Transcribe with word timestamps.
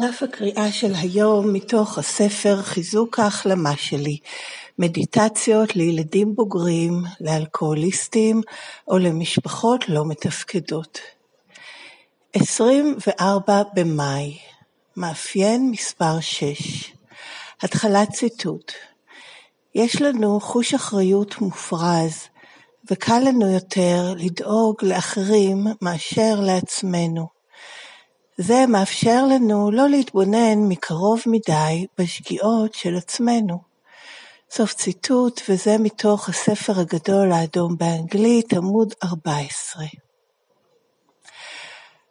דף 0.00 0.22
הקריאה 0.22 0.72
של 0.72 0.92
היום 0.94 1.52
מתוך 1.52 1.98
הספר 1.98 2.62
חיזוק 2.62 3.18
ההחלמה 3.18 3.76
שלי, 3.76 4.18
מדיטציות 4.78 5.76
לילדים 5.76 6.34
בוגרים, 6.34 7.02
לאלכוהוליסטים 7.20 8.40
או 8.88 8.98
למשפחות 8.98 9.88
לא 9.88 10.04
מתפקדות. 10.04 10.98
24 12.32 13.62
במאי, 13.74 14.38
מאפיין 14.96 15.70
מספר 15.70 16.20
6, 16.20 16.92
התחלת 17.62 18.08
ציטוט 18.10 18.72
יש 19.74 20.02
לנו 20.02 20.40
חוש 20.40 20.74
אחריות 20.74 21.40
מופרז 21.40 22.28
וקל 22.90 23.18
לנו 23.18 23.50
יותר 23.50 24.14
לדאוג 24.16 24.76
לאחרים 24.82 25.66
מאשר 25.82 26.40
לעצמנו. 26.40 27.39
זה 28.42 28.66
מאפשר 28.68 29.24
לנו 29.30 29.70
לא 29.70 29.88
להתבונן 29.88 30.58
מקרוב 30.68 31.20
מדי 31.26 31.86
בשגיאות 31.98 32.74
של 32.74 32.96
עצמנו. 32.96 33.58
סוף 34.50 34.72
ציטוט, 34.72 35.40
וזה 35.48 35.78
מתוך 35.78 36.28
הספר 36.28 36.80
הגדול 36.80 37.32
האדום 37.32 37.76
באנגלית, 37.76 38.52
עמוד 38.52 38.94
14. 39.04 39.84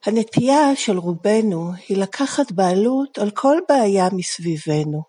הנטייה 0.05 0.75
של 0.75 0.97
רובנו 0.97 1.71
היא 1.88 1.97
לקחת 1.97 2.52
בעלות 2.52 3.17
על 3.17 3.31
כל 3.31 3.57
בעיה 3.69 4.07
מסביבנו. 4.11 5.03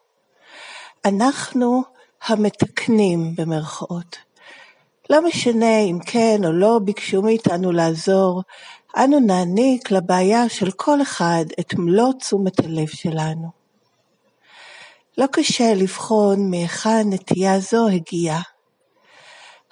אנחנו 1.05 1.82
המתקנים 2.27 3.34
במרכאות. 3.37 4.16
לא 5.11 5.27
משנה 5.27 5.79
אם 5.79 5.99
כן 6.07 6.41
או 6.45 6.53
לא 6.53 6.79
ביקשו 6.85 7.23
מאיתנו 7.23 7.73
לעזור, 7.73 8.43
אנו 8.97 9.21
נעניק 9.21 9.91
לבעיה 9.91 10.49
של 10.49 10.71
כל 10.71 11.03
אחד 11.03 11.45
את 11.61 11.75
מלוא 11.75 12.13
תשומת 12.13 12.61
הלב 12.61 12.89
שלנו. 12.89 13.49
לא 15.19 15.27
קשה 15.33 15.75
לבחון 15.75 16.51
מהיכן 16.51 17.09
נטייה 17.11 17.61
זו 17.61 17.89
הגיעה. 17.89 18.43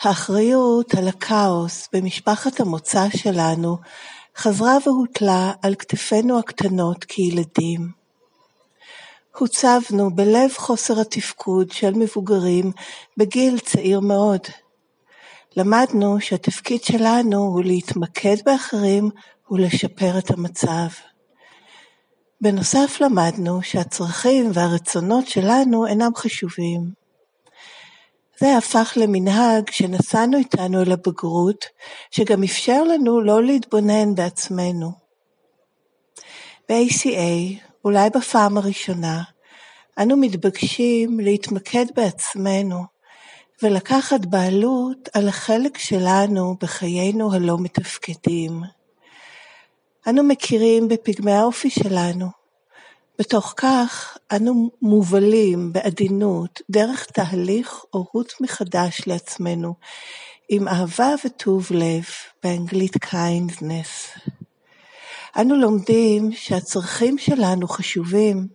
האחריות 0.00 0.95
על 0.95 1.08
הכאוס 1.08 1.89
במשפחת 1.92 2.61
המוצא 2.61 3.05
שלנו 3.17 3.77
חזרה 4.36 4.77
והוטלה 4.86 5.52
על 5.62 5.75
כתפינו 5.75 6.39
הקטנות 6.39 7.05
כילדים. 7.05 7.89
הוצבנו 9.39 10.11
בלב 10.14 10.52
חוסר 10.56 11.00
התפקוד 11.00 11.70
של 11.70 11.92
מבוגרים 11.95 12.73
בגיל 13.17 13.58
צעיר 13.58 14.00
מאוד. 14.00 14.41
למדנו 15.56 16.20
שהתפקיד 16.20 16.82
שלנו 16.82 17.38
הוא 17.38 17.64
להתמקד 17.64 18.36
באחרים 18.44 19.10
ולשפר 19.50 20.18
את 20.18 20.30
המצב. 20.30 20.86
בנוסף 22.40 23.00
למדנו 23.00 23.62
שהצרכים 23.62 24.50
והרצונות 24.55 25.27
שלנו 25.27 25.86
אינם 25.86 26.10
חשובים. 26.16 26.80
זה 28.40 28.56
הפך 28.56 28.92
למנהג 28.96 29.70
שנשאנו 29.70 30.38
איתנו 30.38 30.82
אל 30.82 30.92
הבגרות, 30.92 31.64
שגם 32.10 32.42
אפשר 32.42 32.83
לנו 32.83 33.20
לא 33.20 33.42
להתבונן 33.42 34.14
בעצמנו. 34.14 34.92
ב-ACA, 36.68 37.60
אולי 37.84 38.10
בפעם 38.10 38.58
הראשונה, 38.58 39.22
אנו 39.98 40.16
מתבקשים 40.16 41.20
להתמקד 41.20 41.86
בעצמנו 41.94 42.97
ולקחת 43.62 44.20
בעלות 44.25 45.09
על 45.12 45.28
החלק 45.28 45.78
שלנו 45.78 46.56
בחיינו 46.61 47.34
הלא 47.34 47.59
מתפקדים. 47.59 48.62
אנו 50.09 50.23
מכירים 50.23 50.89
בפגמי 50.89 51.33
האופי 51.33 51.70
שלנו. 51.70 52.27
בתוך 53.19 53.55
כך 53.56 54.19
אנו 54.33 54.70
מובלים 54.83 55.73
בעדינות 55.73 56.61
דרך 56.70 57.05
תהליך 57.05 57.85
הורות 57.91 58.33
מחדש 58.41 59.01
לעצמנו, 59.07 59.74
עם 60.48 60.68
אהבה 60.68 61.14
וטוב 61.24 61.67
לב, 61.70 62.05
באנגלית 62.42 62.97
kindness. 63.05 64.20
אנו 65.41 65.57
לומדים 65.57 66.33
שהצרכים 66.33 67.18
שלנו 67.18 67.68
חשובים, 67.68 68.48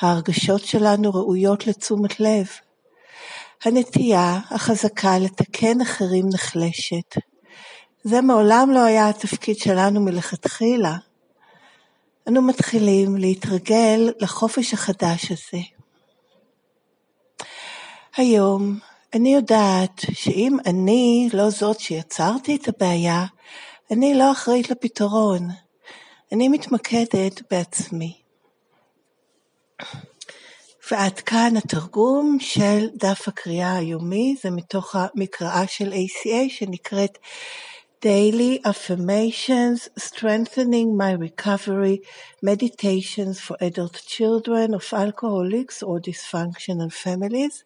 ההרגשות 0.00 0.64
שלנו 0.64 1.10
ראויות 1.10 1.66
לתשומת 1.66 2.20
לב, 2.20 2.46
הנטייה 3.64 4.40
החזקה 4.50 5.18
לתקן 5.18 5.80
אחרים 5.80 6.28
נחלשת. 6.34 7.14
זה 8.04 8.20
מעולם 8.20 8.70
לא 8.70 8.84
היה 8.84 9.08
התפקיד 9.08 9.58
שלנו 9.58 10.00
מלכתחילה. 10.00 10.96
אנו 12.28 12.42
מתחילים 12.42 13.16
להתרגל 13.16 14.12
לחופש 14.20 14.74
החדש 14.74 15.30
הזה. 15.30 15.62
היום 18.16 18.78
אני 19.14 19.34
יודעת 19.34 20.00
שאם 20.12 20.56
אני 20.66 21.28
לא 21.32 21.50
זאת 21.50 21.80
שיצרתי 21.80 22.56
את 22.56 22.68
הבעיה, 22.68 23.24
אני 23.90 24.14
לא 24.14 24.32
אחראית 24.32 24.70
לפתרון. 24.70 25.48
אני 26.32 26.48
מתמקדת 26.48 27.42
בעצמי. 27.50 28.20
ועד 30.90 31.20
כאן 31.20 31.56
התרגום 31.56 32.36
של 32.40 32.88
דף 32.94 33.28
הקריאה 33.28 33.76
היומי, 33.76 34.36
זה 34.42 34.50
מתוך 34.50 34.96
המקראה 34.96 35.66
של 35.66 35.92
ACA 35.92 36.48
שנקראת 36.48 37.18
Daily 38.04 38.60
Affirmations 38.66 39.88
Strengthening 40.00 40.88
My 41.00 41.12
Recovery 41.26 41.96
Meditations 42.44 43.40
for 43.40 43.56
Adult 43.60 44.02
Children 44.06 44.74
of 44.74 44.92
Alcoholics 44.92 45.82
or 45.82 46.00
Dysfunctional 46.00 46.90
Families. 47.04 47.62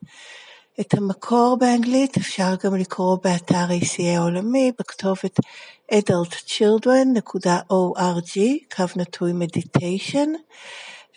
את 0.81 0.95
המקור 0.95 1.57
באנגלית 1.61 2.17
אפשר 2.17 2.55
גם 2.65 2.75
לקרוא 2.75 3.17
באתר 3.25 3.67
ACA 3.81 4.03
העולמי 4.17 4.73
בכתובת 4.79 5.41
adultchildren.org, 5.93 8.39
קו 8.77 8.85
נטוי 8.97 9.33
מדיטיישן. 9.33 10.33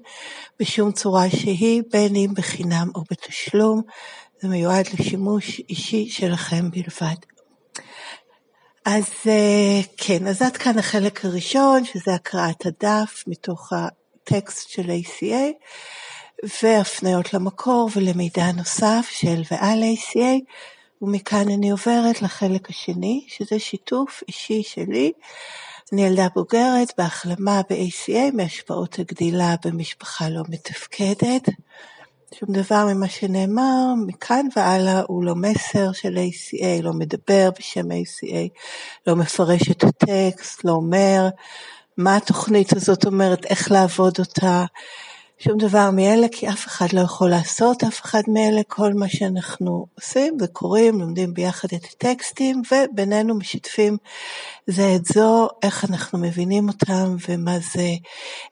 בשום 0.61 0.93
צורה 0.93 1.31
שהיא, 1.31 1.83
בין 1.93 2.17
אם 2.17 2.31
בחינם 2.37 2.91
או 2.95 3.03
בתשלום, 3.11 3.83
זה 4.43 4.49
מיועד 4.49 4.87
לשימוש 4.95 5.61
אישי 5.69 6.09
שלכם 6.11 6.71
בלבד. 6.71 7.17
אז 8.85 9.05
אה, 9.27 9.81
כן, 9.97 10.27
אז 10.27 10.43
עד 10.43 10.57
כאן 10.57 10.79
החלק 10.79 11.25
הראשון, 11.25 11.85
שזה 11.85 12.15
הקראת 12.15 12.67
הדף 12.67 13.25
מתוך 13.27 13.73
הטקסט 14.33 14.71
של 14.71 14.91
ACA. 14.91 15.53
והפניות 16.63 17.35
למקור 17.35 17.91
ולמידע 17.97 18.53
נוסף 18.53 19.07
של 19.11 19.43
ועל 19.51 19.83
ACA, 19.83 20.53
ומכאן 21.03 21.49
אני 21.49 21.71
עוברת 21.71 22.23
לחלק 22.23 22.71
השני, 22.71 23.25
שזה 23.29 23.59
שיתוף 23.59 24.23
אישי 24.29 24.63
שלי. 24.63 25.13
אני 25.93 26.07
ילדה 26.07 26.27
בוגרת 26.35 26.93
בהחלמה 26.99 27.61
ב-ACA 27.71 28.37
מהשפעות 28.37 28.99
הגדילה 28.99 29.55
במשפחה 29.65 30.29
לא 30.29 30.43
מתפקדת. 30.49 31.49
שום 32.35 32.53
דבר 32.53 32.85
ממה 32.87 33.09
שנאמר 33.09 33.95
מכאן 34.07 34.47
והלאה 34.57 35.03
הוא 35.07 35.25
לא 35.25 35.35
מסר 35.35 35.93
של 35.93 36.17
ACA, 36.17 36.83
לא 36.83 36.93
מדבר 36.93 37.51
בשם 37.59 37.91
ACA, 37.91 38.59
לא 39.07 39.17
מפרש 39.17 39.71
את 39.71 39.85
הטקסט, 39.85 40.65
לא 40.65 40.73
אומר 40.73 41.29
מה 41.97 42.17
התוכנית 42.17 42.77
הזאת 42.77 43.07
אומרת, 43.07 43.45
איך 43.45 43.71
לעבוד 43.71 44.19
אותה. 44.19 44.65
שום 45.39 45.59
דבר 45.59 45.91
מאלה, 45.91 46.27
כי 46.33 46.49
אף 46.49 46.67
אחד 46.67 46.87
לא 46.93 47.01
יכול 47.01 47.31
לעשות 47.31 47.85
אף 47.85 48.01
אחד 48.01 48.23
מאלה, 48.29 48.61
כל 48.69 48.95
מה 48.95 49.09
שאנחנו 49.09 49.87
עושים 49.95 50.37
וקוראים, 50.41 51.01
לומדים 51.01 51.35
ביחד 51.35 51.69
את 51.75 51.85
הטקסטים, 51.85 52.63
ובינינו 52.73 53.39
משתפים 53.39 53.97
זה 54.67 54.93
את 54.97 55.05
זו, 55.05 55.49
איך 55.63 55.91
אנחנו 55.91 56.19
מבינים 56.19 56.69
אותם, 56.69 57.17
ומה 57.29 57.59
זה, 57.59 57.89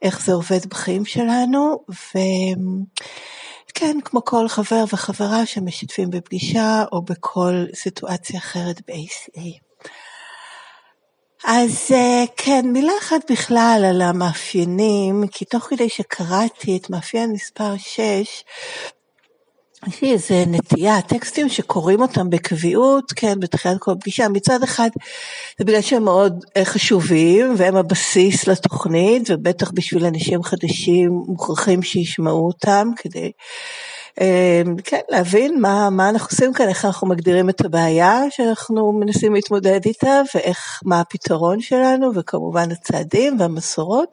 איך 0.03 0.25
זה 0.25 0.33
עובד 0.33 0.67
בחיים 0.67 1.05
שלנו, 1.05 1.85
וכן, 1.89 4.01
כמו 4.05 4.25
כל 4.25 4.49
חבר 4.49 4.85
וחברה 4.93 5.47
שמשתפים 5.47 6.11
בפגישה, 6.11 6.85
או 6.93 7.03
בכל 7.03 7.65
סיטואציה 7.75 8.39
אחרת 8.39 8.81
ב-ACA. 8.87 9.68
אז 11.45 11.89
אה, 11.93 12.25
כן, 12.37 12.67
מילה 12.73 12.93
אחת 13.01 13.31
בכלל 13.31 13.85
על 13.91 14.03
המאפיינים, 14.03 15.25
כי 15.31 15.45
תוך 15.45 15.65
כדי 15.65 15.89
שקראתי 15.89 16.77
את 16.77 16.91
מאפיין 16.91 17.33
מספר 17.33 17.77
6, 17.77 17.99
יש 19.87 20.03
לי 20.03 20.13
איזה 20.13 20.45
נטייה, 20.47 21.03
טקסטים 21.03 21.49
שקוראים 21.49 22.01
אותם 22.01 22.31
בקביעות, 22.31 23.13
כן, 23.17 23.41
בתחילת 23.41 23.77
כל 23.79 23.93
פגישה, 24.01 24.29
מצד 24.29 24.63
אחד 24.63 24.89
זה 25.59 25.65
בגלל 25.65 25.81
שהם 25.81 26.05
מאוד 26.05 26.45
אה, 26.57 26.65
חשובים 26.65 27.55
והם 27.57 27.77
הבסיס 27.77 28.49
לתוכנית, 28.49 29.31
ובטח 29.31 29.71
בשביל 29.71 30.05
אנשים 30.05 30.43
חדשים 30.43 31.11
מוכרחים 31.27 31.83
שישמעו 31.83 32.47
אותם 32.47 32.89
כדי 32.97 33.33
כן, 34.85 35.01
להבין 35.09 35.61
מה, 35.61 35.91
מה 35.91 36.09
אנחנו 36.09 36.29
עושים 36.33 36.53
כאן, 36.53 36.69
איך 36.69 36.85
אנחנו 36.85 37.07
מגדירים 37.07 37.51
את 37.51 37.65
הבעיה 37.65 38.21
שאנחנו 38.31 38.93
מנסים 38.93 39.35
להתמודד 39.35 39.81
איתה, 39.85 40.21
ואיך, 40.35 40.81
מה 40.85 41.01
הפתרון 41.01 41.61
שלנו, 41.61 42.11
וכמובן 42.15 42.71
הצעדים 42.71 43.41
והמסורות. 43.41 44.09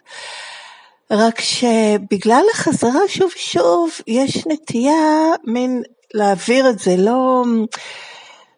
רק 1.12 1.40
שבגלל 1.40 2.44
החזרה 2.54 3.00
שוב 3.08 3.32
ושוב, 3.36 3.90
יש 4.08 4.48
נטייה 4.48 5.34
מין 5.44 5.84
להעביר 6.14 6.70
את 6.70 6.80
זה, 6.80 6.96
לא... 6.98 7.44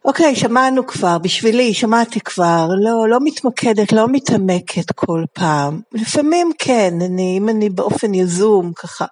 אוקיי, 0.05 0.35
שמענו 0.35 0.87
כבר, 0.87 1.17
בשבילי, 1.17 1.73
שמעתי 1.73 2.19
כבר, 2.19 2.67
לא, 2.79 3.09
לא 3.09 3.17
מתמקדת, 3.23 3.91
לא 3.91 4.07
מתעמקת 4.07 4.91
כל 4.95 5.23
פעם. 5.33 5.81
לפעמים 5.93 6.51
כן, 6.59 6.93
אני, 7.01 7.37
אם 7.37 7.49
אני 7.49 7.69
באופן 7.69 8.13
יזום, 8.13 8.71
ככה, 8.73 9.05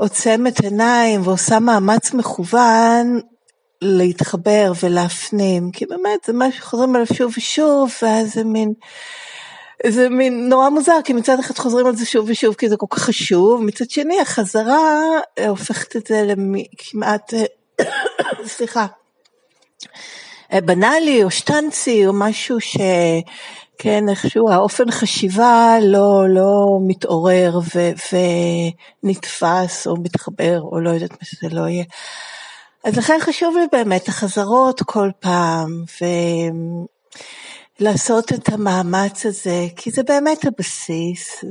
עוצמת 0.00 0.60
עיניים 0.60 1.20
ועושה 1.26 1.58
מאמץ 1.58 2.14
מכוון 2.14 3.20
להתחבר 3.82 4.72
ולהפנים, 4.82 5.70
כי 5.70 5.86
באמת 5.86 6.24
זה 6.26 6.32
מה 6.32 6.52
שחוזרים 6.52 6.94
עליו 6.94 7.06
שוב 7.14 7.32
ושוב, 7.36 7.90
ואז 8.02 8.34
זה 8.34 8.44
מין, 8.44 8.72
זה 9.86 10.08
מין 10.08 10.48
נורא 10.48 10.68
מוזר, 10.68 10.98
כי 11.04 11.12
מצד 11.12 11.38
אחד 11.38 11.58
חוזרים 11.58 11.86
על 11.86 11.96
זה 11.96 12.06
שוב 12.06 12.26
ושוב 12.28 12.54
כי 12.54 12.68
זה 12.68 12.76
כל 12.76 12.86
כך 12.90 12.98
חשוב, 12.98 13.62
מצד 13.62 13.90
שני 13.90 14.20
החזרה 14.20 15.00
הופכת 15.48 15.96
את 15.96 16.06
זה 16.06 16.24
לכמעט, 16.26 17.34
סליחה, 18.56 18.86
בנאלי 20.54 21.24
או 21.24 21.30
שטנצי 21.30 22.06
או 22.06 22.12
משהו 22.12 22.60
ש... 22.60 22.76
כן, 23.82 24.08
איכשהו 24.08 24.50
האופן 24.50 24.90
חשיבה 24.90 25.74
לא, 25.82 26.24
לא 26.28 26.78
מתעורר 26.86 27.58
ו, 27.74 27.90
ונתפס 29.02 29.86
או 29.86 29.96
מתחבר 29.96 30.60
או 30.60 30.80
לא 30.80 30.90
יודעת 30.90 31.10
מה 31.10 31.18
שזה 31.22 31.48
לא 31.48 31.68
יהיה. 31.68 31.84
אז 32.84 32.96
לכן 32.96 33.18
חשוב 33.20 33.56
לי 33.56 33.66
באמת 33.72 34.08
החזרות 34.08 34.82
כל 34.82 35.10
פעם 35.20 35.84
ולעשות 37.80 38.32
את 38.32 38.48
המאמץ 38.48 39.26
הזה, 39.26 39.66
כי 39.76 39.90
זה 39.90 40.02
באמת 40.02 40.44
הבסיס. 40.44 41.44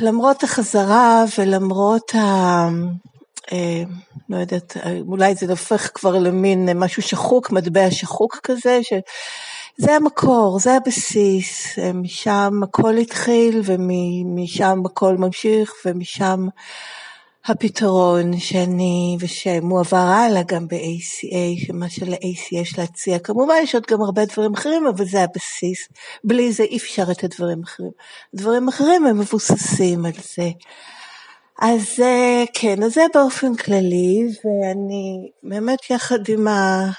ולמרות 0.00 0.42
החזרה 0.42 1.24
ולמרות 1.38 2.14
ה... 2.14 2.18
אה, 3.52 3.82
לא 4.28 4.36
יודעת, 4.36 4.76
אולי 5.08 5.34
זה 5.34 5.46
הופך 5.50 5.90
כבר 5.94 6.18
למין 6.18 6.68
משהו 6.74 7.02
שחוק, 7.02 7.50
מטבע 7.50 7.90
שחוק 7.90 8.40
כזה, 8.42 8.78
ש... 8.82 8.92
זה 9.80 9.94
המקור, 9.94 10.58
זה 10.60 10.76
הבסיס, 10.76 11.78
משם 11.94 12.60
הכל 12.62 12.96
התחיל 12.96 13.62
ומשם 13.64 14.82
הכל 14.86 15.16
ממשיך 15.16 15.72
ומשם 15.84 16.46
הפתרון 17.44 18.38
שאני 18.38 19.16
ושמועבר 19.20 19.96
הלאה 19.96 20.42
גם 20.42 20.68
ב-ACA, 20.68 21.66
שמה 21.66 21.88
של-AC 21.88 22.48
יש 22.52 22.78
להציע. 22.78 23.18
כמובן 23.18 23.54
יש 23.62 23.74
עוד 23.74 23.84
גם 23.90 24.02
הרבה 24.02 24.24
דברים 24.24 24.54
אחרים, 24.54 24.86
אבל 24.86 25.04
זה 25.04 25.22
הבסיס. 25.22 25.88
בלי 26.24 26.52
זה 26.52 26.62
אי 26.62 26.76
אפשר 26.76 27.04
את 27.10 27.24
הדברים 27.24 27.60
האחרים. 27.60 27.90
דברים 28.34 28.68
אחרים 28.68 29.06
הם 29.06 29.18
מבוססים 29.18 30.06
על 30.06 30.12
זה. 30.34 30.50
אז 31.60 32.00
אה, 32.02 32.44
כן, 32.54 32.82
אז 32.82 32.94
זה 32.94 33.02
באופן 33.14 33.56
כללי, 33.56 34.28
ואני 34.44 35.30
באמת 35.42 35.90
יחד 35.90 36.28
עם 36.28 36.48
ה... 36.48 36.90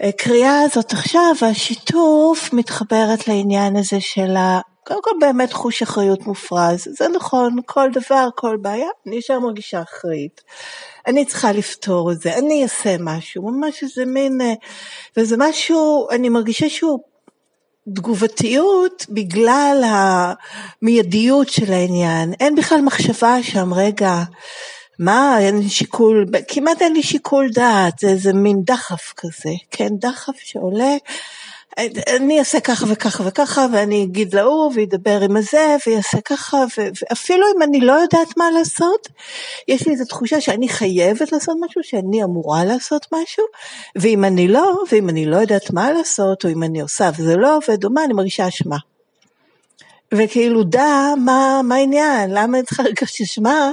הקריאה 0.00 0.60
הזאת 0.60 0.92
עכשיו, 0.92 1.34
השיתוף, 1.42 2.52
מתחברת 2.52 3.28
לעניין 3.28 3.76
הזה 3.76 4.00
של 4.00 4.36
ה... 4.36 4.60
קודם 4.86 5.02
כל 5.02 5.10
באמת 5.20 5.52
חוש 5.52 5.82
אחריות 5.82 6.26
מופרז, 6.26 6.88
זה 6.98 7.08
נכון, 7.08 7.56
כל 7.66 7.88
דבר, 7.92 8.28
כל 8.34 8.56
בעיה, 8.56 8.88
אני 9.06 9.16
ישר 9.16 9.40
מרגישה 9.40 9.82
אחראית. 9.82 10.40
אני 11.06 11.24
צריכה 11.24 11.52
לפתור 11.52 12.12
את 12.12 12.20
זה, 12.20 12.38
אני 12.38 12.62
אעשה 12.62 12.96
משהו, 13.00 13.42
ממש 13.42 13.82
איזה 13.82 14.04
מין, 14.04 14.40
אה, 14.40 14.54
וזה 15.16 15.36
משהו, 15.38 16.08
אני 16.10 16.28
מרגישה 16.28 16.68
שהוא 16.68 16.98
תגובתיות 17.94 19.06
בגלל 19.08 19.84
המיידיות 20.82 21.48
של 21.48 21.72
העניין, 21.72 22.32
אין 22.40 22.54
בכלל 22.54 22.80
מחשבה 22.80 23.42
שם, 23.42 23.74
רגע, 23.74 24.22
מה, 24.98 25.36
אין 25.40 25.58
לי 25.58 25.68
שיקול, 25.68 26.26
כמעט 26.48 26.82
אין 26.82 26.92
לי 26.92 27.02
שיקול 27.02 27.50
דעת, 27.50 27.98
זה 27.98 28.08
איזה 28.08 28.32
מין 28.32 28.56
דחף 28.64 29.12
כזה, 29.16 29.50
כן, 29.70 29.88
דחף 30.00 30.36
שעולה, 30.36 30.96
אני 32.16 32.38
אעשה 32.38 32.60
ככה 32.60 32.86
וככה 32.88 33.22
וככה, 33.26 33.66
ואני 33.72 34.04
אגיד 34.04 34.34
להוא, 34.34 34.72
וידבר 34.74 35.20
עם 35.20 35.36
הזה, 35.36 35.76
ויעשה 35.86 36.20
ככה, 36.20 36.64
ואפילו 36.76 37.46
אם 37.56 37.62
אני 37.62 37.80
לא 37.80 37.92
יודעת 37.92 38.36
מה 38.36 38.50
לעשות, 38.50 39.08
יש 39.68 39.86
לי 39.86 39.92
איזו 39.92 40.04
תחושה 40.04 40.40
שאני 40.40 40.68
חייבת 40.68 41.32
לעשות 41.32 41.56
משהו, 41.60 41.82
שאני 41.82 42.24
אמורה 42.24 42.64
לעשות 42.64 43.06
משהו, 43.12 43.44
ואם 43.96 44.24
אני 44.24 44.48
לא, 44.48 44.82
ואם 44.92 45.08
אני 45.08 45.26
לא 45.26 45.36
יודעת 45.36 45.70
מה 45.70 45.92
לעשות, 45.92 46.44
או 46.44 46.50
אם 46.50 46.62
אני 46.62 46.80
עושה 46.80 47.10
וזה 47.18 47.36
לא 47.36 47.56
עובד, 47.56 47.84
או 47.84 47.90
מה, 47.90 48.04
אני 48.04 48.12
מרגישה 48.12 48.48
אשמה. 48.48 48.76
וכאילו, 50.14 50.64
דע, 50.64 51.14
מה, 51.24 51.60
מה 51.64 51.74
העניין? 51.74 52.30
למה 52.30 52.58
אני 52.58 52.66
צריכה 52.66 52.82
להרגש 52.82 53.20
אשמה? 53.20 53.72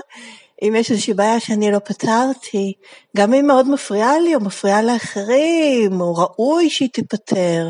אם 0.61 0.75
יש 0.77 0.91
איזושהי 0.91 1.13
בעיה 1.13 1.39
שאני 1.39 1.71
לא 1.71 1.79
פתרתי, 1.79 2.73
גם 3.17 3.33
אם 3.33 3.47
מאוד 3.47 3.69
מפריעה 3.69 4.19
לי 4.19 4.35
או 4.35 4.39
מפריעה 4.39 4.81
לאחרים, 4.81 6.01
או 6.01 6.15
ראוי 6.15 6.69
שהיא 6.69 6.89
תיפתר, 6.89 7.69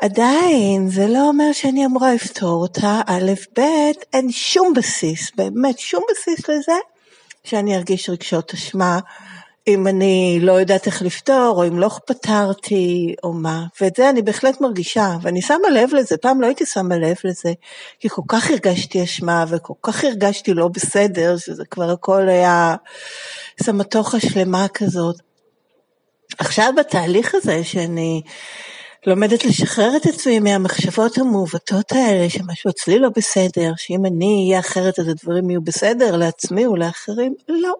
עדיין 0.00 0.88
זה 0.88 1.06
לא 1.06 1.28
אומר 1.28 1.52
שאני 1.52 1.86
אמורה 1.86 2.14
לפתור 2.14 2.62
אותה, 2.62 3.00
א', 3.06 3.32
ב', 3.58 3.62
אין 4.12 4.32
שום 4.32 4.72
בסיס, 4.74 5.30
באמת 5.36 5.78
שום 5.78 6.02
בסיס 6.10 6.48
לזה, 6.48 6.72
שאני 7.44 7.76
ארגיש 7.76 8.10
רגשות 8.10 8.54
אשמה 8.54 8.98
אם 9.68 9.86
אני 9.86 10.38
לא 10.42 10.52
יודעת 10.52 10.86
איך 10.86 11.02
לפתור, 11.02 11.54
או 11.56 11.68
אם 11.68 11.78
לא 11.78 11.90
פתרתי, 12.06 13.14
או 13.24 13.32
מה. 13.32 13.64
ואת 13.80 13.96
זה 13.96 14.10
אני 14.10 14.22
בהחלט 14.22 14.60
מרגישה, 14.60 15.16
ואני 15.22 15.42
שמה 15.42 15.70
לב 15.72 15.94
לזה, 15.94 16.16
פעם 16.16 16.40
לא 16.40 16.46
הייתי 16.46 16.66
שמה 16.66 16.96
לב 16.96 17.16
לזה, 17.24 17.52
כי 18.00 18.08
כל 18.08 18.22
כך 18.28 18.50
הרגשתי 18.50 19.04
אשמה, 19.04 19.44
וכל 19.48 19.74
כך 19.82 20.04
הרגשתי 20.04 20.54
לא 20.54 20.68
בסדר, 20.68 21.36
שזה 21.36 21.64
כבר 21.70 21.90
הכל 21.90 22.28
היה 22.28 22.74
סמטוחה 23.62 24.20
שלמה 24.20 24.66
כזאת. 24.74 25.16
עכשיו 26.38 26.72
בתהליך 26.76 27.34
הזה 27.34 27.64
שאני 27.64 28.22
לומדת 29.06 29.44
לשחרר 29.44 29.96
את 29.96 30.06
עצמי 30.06 30.38
מהמחשבות 30.38 31.18
המעוותות 31.18 31.92
האלה, 31.92 32.30
שמשהו 32.30 32.70
אצלי 32.70 32.98
לא 32.98 33.08
בסדר, 33.16 33.72
שאם 33.76 34.06
אני 34.06 34.46
אהיה 34.48 34.60
אחרת 34.60 34.98
אז 34.98 35.08
הדברים 35.08 35.50
יהיו 35.50 35.60
בסדר 35.60 36.16
לעצמי 36.16 36.66
ולאחרים, 36.66 37.34
לא. 37.48 37.74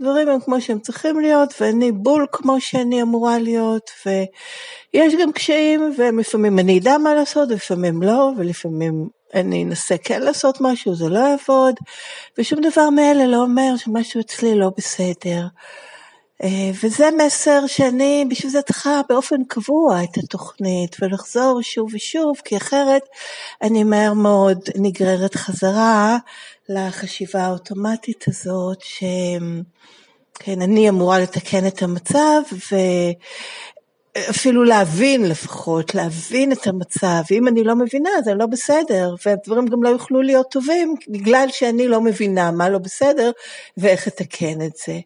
דברים 0.00 0.28
הם 0.28 0.40
כמו 0.40 0.60
שהם 0.60 0.78
צריכים 0.78 1.20
להיות, 1.20 1.54
ואני 1.60 1.92
בול 1.92 2.26
כמו 2.32 2.60
שאני 2.60 3.02
אמורה 3.02 3.38
להיות, 3.38 3.90
ויש 4.06 5.14
גם 5.22 5.32
קשיים, 5.32 5.94
ולפעמים 5.98 6.58
אני 6.58 6.78
אדע 6.78 6.98
מה 6.98 7.14
לעשות, 7.14 7.48
ולפעמים 7.50 8.02
לא, 8.02 8.30
ולפעמים 8.36 9.08
אני 9.34 9.64
אנסה 9.64 9.98
כן 9.98 10.22
לעשות 10.22 10.58
משהו, 10.60 10.94
זה 10.94 11.08
לא 11.08 11.18
יעבוד, 11.18 11.74
ושום 12.38 12.60
דבר 12.60 12.90
מאלה 12.90 13.26
לא 13.26 13.42
אומר 13.42 13.76
שמשהו 13.76 14.20
אצלי 14.20 14.54
לא 14.54 14.70
בסדר. 14.76 15.46
אה, 16.42 16.70
וזה 16.82 17.08
מסר 17.26 17.66
שאני 17.66 18.24
בשביל 18.30 18.52
זה 18.52 18.62
צריכה 18.62 19.00
באופן 19.08 19.44
קבוע 19.48 20.04
את 20.04 20.18
התוכנית 20.18 20.96
ולחזור 21.00 21.62
שוב 21.62 21.88
ושוב, 21.94 22.36
כי 22.44 22.56
אחרת 22.56 23.02
אני 23.62 23.84
מהר 23.84 24.12
מאוד 24.12 24.58
נגררת 24.76 25.34
חזרה 25.34 26.18
לחשיבה 26.68 27.40
האוטומטית 27.40 28.24
הזאת, 28.28 28.80
שכן, 28.80 30.62
אני 30.62 30.88
אמורה 30.88 31.18
לתקן 31.18 31.66
את 31.66 31.82
המצב 31.82 32.40
ואפילו 34.16 34.64
להבין 34.64 35.28
לפחות, 35.28 35.94
להבין 35.94 36.52
את 36.52 36.66
המצב, 36.66 37.22
ואם 37.30 37.48
אני 37.48 37.64
לא 37.64 37.76
מבינה 37.76 38.10
אז 38.18 38.28
אני 38.28 38.38
לא 38.38 38.46
בסדר, 38.46 39.14
והדברים 39.26 39.66
גם 39.66 39.82
לא 39.82 39.88
יוכלו 39.88 40.22
להיות 40.22 40.50
טובים 40.50 40.94
בגלל 41.08 41.46
שאני 41.50 41.88
לא 41.88 42.00
מבינה 42.00 42.50
מה 42.50 42.68
לא 42.68 42.78
בסדר 42.78 43.30
ואיך 43.76 44.06
לתקן 44.06 44.62
את 44.62 44.76
זה. 44.86 44.98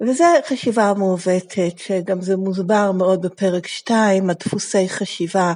וזו 0.00 0.24
חשיבה 0.48 0.92
מעוותת, 0.96 1.78
שגם 1.78 2.22
זה 2.22 2.36
מוסבר 2.36 2.92
מאוד 2.92 3.22
בפרק 3.22 3.66
2, 3.66 4.30
הדפוסי 4.30 4.88
חשיבה 4.88 5.52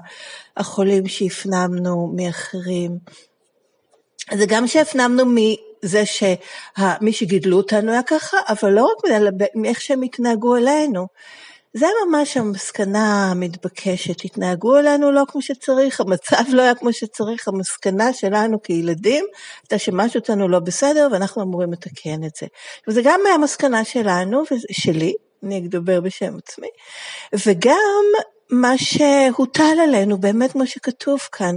החולים 0.57 1.07
שהפנמנו 1.07 2.13
מאחרים. 2.17 2.99
זה 4.31 4.47
גם 4.47 4.67
שהפנמנו 4.67 5.25
מזה 5.27 6.03
שמי 6.07 7.13
שגידלו 7.13 7.57
אותנו 7.57 7.93
היה 7.93 8.03
ככה, 8.03 8.37
אבל 8.49 8.73
לא 8.73 8.85
רק 8.85 9.13
מאיך 9.55 9.81
שהם 9.81 10.03
התנהגו 10.03 10.57
אלינו. 10.57 11.07
זה 11.75 11.87
ממש 12.07 12.37
המסקנה 12.37 13.31
המתבקשת, 13.31 14.25
התנהגו 14.25 14.79
אלינו 14.79 15.13
לא 15.13 15.23
כמו 15.29 15.43
שצריך, 15.43 16.01
המצב 16.01 16.43
לא 16.49 16.63
היה 16.63 16.75
כמו 16.75 16.93
שצריך, 16.93 17.49
המסקנה 17.49 18.13
שלנו 18.13 18.63
כילדים 18.63 19.25
הייתה 19.63 19.79
שמשהו 19.79 20.21
אותנו 20.21 20.49
לא 20.49 20.59
בסדר 20.59 21.09
ואנחנו 21.13 21.43
אמורים 21.43 21.73
לתקן 21.73 22.25
את 22.25 22.37
זה. 22.41 22.47
וזה 22.89 23.01
גם 23.05 23.21
המסקנה 23.35 23.85
שלנו, 23.85 24.43
ושלי, 24.71 25.15
אני 25.43 25.67
אדבר 25.69 26.01
בשם 26.01 26.37
עצמי, 26.39 26.69
וגם 27.47 28.03
מה 28.51 28.73
שהוטל 28.79 29.81
עלינו, 29.83 30.19
באמת 30.19 30.53
כמו 30.53 30.67
שכתוב 30.67 31.21
כאן, 31.33 31.57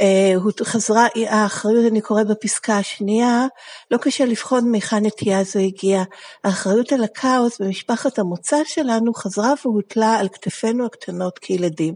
אה, 0.00 0.64
חזרה, 0.64 1.06
האחריות, 1.28 1.90
אני 1.90 2.00
קוראת 2.00 2.26
בפסקה 2.26 2.78
השנייה, 2.78 3.46
לא 3.90 3.96
קשה 3.96 4.24
לבחון 4.24 4.70
מהיכן 4.70 5.06
נטייה 5.06 5.44
זו 5.44 5.58
הגיעה. 5.58 6.04
האחריות 6.44 6.92
על 6.92 7.04
הכאוס 7.04 7.60
במשפחת 7.60 8.18
המוצא 8.18 8.56
שלנו 8.64 9.14
חזרה 9.14 9.52
והוטלה 9.64 10.18
על 10.18 10.28
כתפינו 10.28 10.86
הקטנות 10.86 11.38
כילדים. 11.38 11.94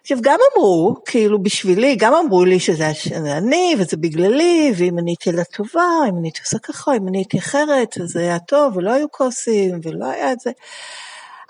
עכשיו 0.00 0.18
גם 0.20 0.38
אמרו, 0.56 0.96
כאילו 1.04 1.42
בשבילי, 1.42 1.96
גם 1.96 2.14
אמרו 2.14 2.44
לי 2.44 2.60
שזה 2.60 2.92
אני 3.36 3.74
וזה 3.78 3.96
בגללי, 3.96 4.72
ואם 4.76 4.98
אני 4.98 5.10
הייתי 5.10 5.32
לה 5.32 5.44
טובה, 5.44 5.88
אם 6.08 6.18
אני 6.18 6.28
הייתי 6.28 6.40
עושה 6.44 6.58
ככה, 6.58 6.96
אם 6.96 7.08
אני 7.08 7.18
הייתי 7.18 7.38
אחרת, 7.38 7.98
אז 8.02 8.16
היה 8.16 8.38
טוב, 8.38 8.76
ולא 8.76 8.92
היו 8.92 9.06
כוסים, 9.10 9.80
ולא 9.82 10.06
היה 10.06 10.32
את 10.32 10.40
זה. 10.40 10.50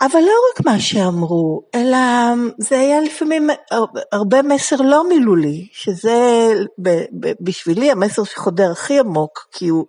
אבל 0.00 0.21
לא 0.21 0.33
רק 0.50 0.67
מה 0.67 0.81
שאמרו, 0.81 1.62
אלא 1.75 1.99
זה 2.59 2.81
היה 2.81 3.00
לפעמים 3.00 3.50
הרבה 4.12 4.43
מסר 4.43 4.76
לא 4.76 5.09
מילולי, 5.09 5.69
שזה 5.73 6.49
בשבילי 7.40 7.90
המסר 7.90 8.25
שחודר 8.25 8.71
הכי 8.73 8.99
עמוק, 8.99 9.49
כי 9.52 9.69
הוא... 9.69 9.87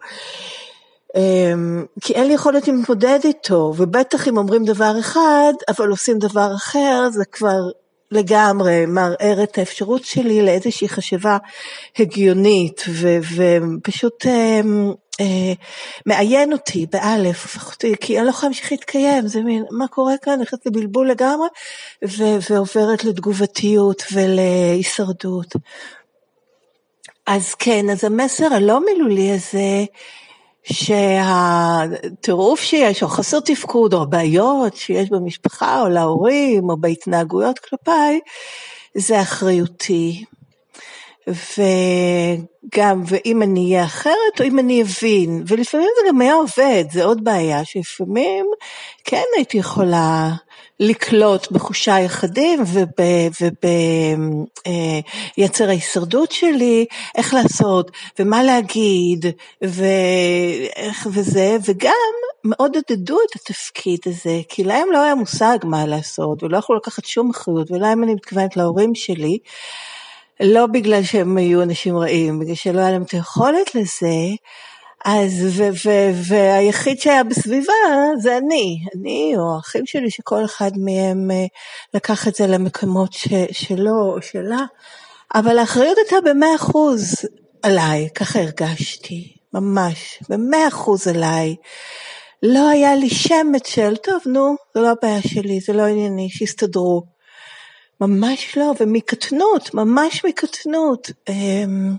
אמ, 1.15 1.85
כי 2.01 2.13
אין 2.13 2.27
לי 2.27 2.33
יכולת 2.33 2.67
להתמודד 2.67 3.19
איתו, 3.23 3.73
ובטח 3.77 4.27
אם 4.27 4.37
אומרים 4.37 4.65
דבר 4.65 4.99
אחד, 4.99 5.53
אבל 5.69 5.89
עושים 5.89 6.17
דבר 6.17 6.55
אחר, 6.55 7.09
זה 7.11 7.25
כבר 7.25 7.59
לגמרי 8.11 8.85
מערער 8.85 9.43
את 9.43 9.57
האפשרות 9.57 10.03
שלי 10.03 10.41
לאיזושהי 10.41 10.89
חשיבה 10.89 11.37
הגיונית, 11.99 12.83
ופשוט 13.35 14.25
אמ, 14.25 14.31
אה, 14.31 14.93
מעיין 16.05 16.53
אותי 16.53 16.85
באלף, 16.91 17.43
הופך 17.43 17.71
אותי, 17.71 17.93
כי 18.01 18.17
אני 18.17 18.25
לא 18.25 18.29
יכולה 18.29 18.49
להמשיך 18.49 18.71
להתקיים, 18.71 19.27
זה 19.27 19.41
מין, 19.41 19.63
מה 19.71 19.87
קורה 19.87 20.13
כאן? 20.21 20.39
נכנסת 20.41 20.65
לבלבול 20.65 21.09
לגמרי, 21.09 21.47
ועוברת 22.49 23.03
לתגובתיות 23.03 24.03
ולהישרדות. 24.13 25.55
אז 27.27 27.55
כן, 27.55 27.89
אז 27.89 28.03
המסר 28.03 28.53
הלא 28.53 28.85
מילולי 28.85 29.31
הזה, 29.31 29.85
שהטירוף 30.63 32.59
שיש, 32.61 33.03
או 33.03 33.07
חסר 33.07 33.39
תפקוד, 33.39 33.93
או 33.93 34.01
הבעיות 34.01 34.75
שיש 34.75 35.09
במשפחה, 35.09 35.81
או 35.81 35.89
להורים, 35.89 36.69
או 36.69 36.77
בהתנהגויות 36.77 37.59
כלפיי, 37.59 38.19
זה 38.97 39.21
אחריותי. 39.21 40.25
וגם, 41.27 43.03
ואם 43.05 43.41
אני 43.41 43.73
אהיה 43.73 43.85
אחרת, 43.85 44.39
או 44.39 44.45
אם 44.45 44.59
אני 44.59 44.83
אבין, 44.83 45.43
ולפעמים 45.47 45.89
זה 46.01 46.09
גם 46.09 46.21
היה 46.21 46.33
עובד, 46.33 46.83
זה 46.91 47.03
עוד 47.03 47.23
בעיה, 47.23 47.65
שלפעמים 47.65 48.45
כן 49.03 49.23
הייתי 49.37 49.57
יכולה 49.57 50.29
לקלוט 50.79 51.51
בחושיי 51.51 52.05
החדים 52.05 52.63
וביצר 55.37 55.63
אה, 55.63 55.69
ההישרדות 55.69 56.31
שלי, 56.31 56.85
איך 57.15 57.33
לעשות, 57.33 57.91
ומה 58.19 58.43
להגיד, 58.43 59.25
ואיך 59.61 61.07
וזה, 61.13 61.57
וגם 61.65 61.91
מאוד 62.43 62.75
עודדו 62.75 63.17
את 63.29 63.35
התפקיד 63.35 63.99
הזה, 64.05 64.41
כי 64.49 64.63
להם 64.63 64.87
לא 64.91 65.01
היה 65.03 65.15
מושג 65.15 65.57
מה 65.63 65.85
לעשות, 65.85 66.43
ולא 66.43 66.57
יכלו 66.57 66.75
לקחת 66.75 67.05
שום 67.05 67.29
אחריות, 67.29 67.71
ולהם 67.71 68.03
אני 68.03 68.13
מתכוונת 68.13 68.57
להורים 68.57 68.95
שלי, 68.95 69.37
לא 70.39 70.65
בגלל 70.67 71.03
שהם 71.03 71.37
היו 71.37 71.63
אנשים 71.63 71.97
רעים, 71.97 72.39
בגלל 72.39 72.55
שלא 72.55 72.79
היה 72.79 72.91
להם 72.91 73.03
את 73.03 73.11
היכולת 73.11 73.75
לזה, 73.75 74.15
אז, 75.05 75.31
ו, 75.57 75.63
ו, 75.85 75.89
והיחיד 76.27 76.99
שהיה 76.99 77.23
בסביבה 77.23 77.73
זה 78.19 78.37
אני, 78.37 78.77
אני 78.95 79.33
או 79.37 79.55
האחים 79.55 79.85
שלי, 79.85 80.09
שכל 80.09 80.45
אחד 80.45 80.71
מהם 80.77 81.31
אה, 81.31 81.45
לקח 81.93 82.27
את 82.27 82.35
זה 82.35 82.47
למקומות 82.47 83.13
ש, 83.13 83.27
שלו 83.51 84.13
או 84.15 84.21
שלה, 84.21 84.65
אבל 85.35 85.57
האחריות 85.57 85.97
הייתה 85.97 86.15
במאה 86.29 86.55
אחוז 86.55 87.15
עליי, 87.63 88.09
ככה 88.15 88.39
הרגשתי, 88.39 89.33
ממש, 89.53 90.19
במאה 90.29 90.67
אחוז 90.67 91.07
עליי. 91.07 91.55
לא 92.43 92.69
היה 92.69 92.95
לי 92.95 93.09
שמץ 93.09 93.67
של, 93.67 93.95
טוב 93.95 94.21
נו, 94.25 94.55
זה 94.75 94.81
לא 94.81 94.91
הבעיה 94.91 95.21
שלי, 95.21 95.59
זה 95.59 95.73
לא 95.73 95.83
ענייני, 95.83 96.29
שיסתדרו. 96.29 97.18
ממש 98.01 98.57
לא, 98.57 98.73
ומקטנות, 98.79 99.73
ממש 99.73 100.25
מקטנות. 100.25 101.11
אמ, 101.29 101.93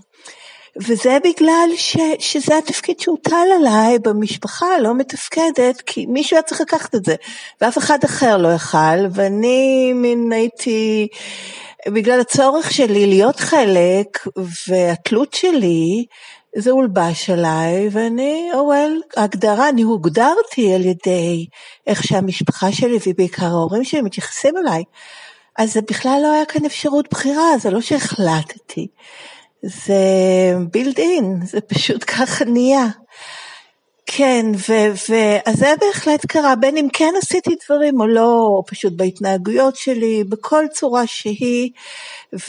וזה 0.77 1.17
בגלל 1.23 1.69
ש, 1.75 1.97
שזה 2.19 2.57
התפקיד 2.57 2.99
שהוטל 2.99 3.47
עליי 3.59 3.99
במשפחה 3.99 4.79
לא 4.79 4.93
מתפקדת, 4.93 5.81
כי 5.85 6.05
מישהו 6.05 6.35
היה 6.35 6.43
צריך 6.43 6.61
לקחת 6.61 6.95
את 6.95 7.05
זה, 7.05 7.15
ואף 7.61 7.77
אחד 7.77 7.97
אחר 8.05 8.37
לא 8.37 8.47
יכל, 8.53 9.05
ואני 9.11 9.93
מין 9.93 10.31
הייתי, 10.31 11.07
בגלל 11.87 12.19
הצורך 12.19 12.71
שלי 12.71 13.07
להיות 13.07 13.39
חלק, 13.39 14.27
והתלות 14.67 15.33
שלי, 15.33 16.05
זה 16.55 16.71
הולבש 16.71 17.29
עליי, 17.29 17.89
ואני, 17.91 18.49
oh 18.53 18.55
well, 18.55 19.19
ההגדרה, 19.19 19.69
אני 19.69 19.81
הוגדרתי 19.81 20.73
על 20.73 20.85
ידי 20.85 21.45
איך 21.87 22.03
שהמשפחה 22.03 22.71
שלי, 22.71 22.97
ובעיקר 23.07 23.45
ההורים 23.45 23.83
שלי 23.83 24.01
מתייחסים 24.01 24.57
אליי. 24.57 24.83
אז 25.61 25.73
זה 25.73 25.81
בכלל 25.81 26.19
לא 26.23 26.31
היה 26.33 26.45
כאן 26.45 26.65
אפשרות 26.65 27.07
בחירה, 27.11 27.57
זה 27.57 27.69
לא 27.69 27.81
שהחלטתי, 27.81 28.87
זה 29.63 29.95
בילד 30.71 30.97
אין, 30.97 31.39
זה 31.45 31.61
פשוט 31.61 32.03
ככה 32.07 32.45
נהיה. 32.45 32.87
כן, 34.05 34.45
ואז 35.09 35.57
זה 35.57 35.73
בהחלט 35.79 36.25
קרה, 36.25 36.55
בין 36.55 36.77
אם 36.77 36.87
כן 36.93 37.13
עשיתי 37.21 37.55
דברים 37.65 38.01
או 38.01 38.07
לא, 38.07 38.31
או 38.31 38.63
פשוט 38.67 38.93
בהתנהגויות 38.95 39.75
שלי, 39.75 40.23
בכל 40.23 40.65
צורה 40.73 41.07
שהיא, 41.07 41.69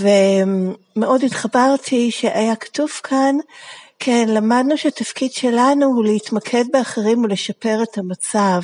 ומאוד 0.01 1.25
התחברתי 1.25 2.11
שהיה 2.11 2.57
כתוב 2.57 2.91
כאן, 3.03 3.37
כן, 3.99 4.29
למדנו 4.29 4.79
שהתפקיד 4.79 5.33
שלנו 5.33 5.87
הוא 5.87 6.05
להתמקד 6.05 6.65
באחרים 6.73 7.25
ולשפר 7.25 7.83
את 7.83 7.99
המצב. 7.99 8.61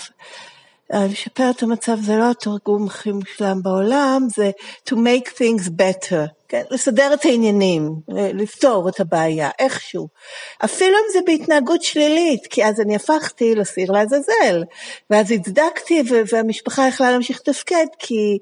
לשפר 0.93 1.51
את 1.51 1.63
המצב 1.63 1.97
זה 2.01 2.17
לא 2.17 2.31
התרגום 2.31 2.87
הכי 2.87 3.13
מושלם 3.13 3.63
בעולם, 3.63 4.27
זה 4.37 4.51
to 4.91 4.95
make 4.95 5.29
things 5.29 5.69
better, 5.69 6.38
כן? 6.49 6.63
לסדר 6.71 7.15
את 7.15 7.25
העניינים, 7.25 7.91
לפתור 8.09 8.89
את 8.89 9.01
הבעיה, 9.01 9.51
איכשהו. 9.59 10.09
אפילו 10.65 10.97
אם 10.99 11.13
זה 11.13 11.19
בהתנהגות 11.27 11.83
שלילית, 11.83 12.47
כי 12.47 12.65
אז 12.65 12.81
אני 12.81 12.97
הפכתי 12.97 13.55
לסיר 13.55 13.93
לעזאזל, 13.93 14.65
ואז 15.11 15.31
הצדקתי 15.31 16.03
והמשפחה 16.33 16.89
יכלה 16.89 17.11
להמשיך 17.11 17.41
לתפקד, 17.41 17.87
כי 17.99 18.39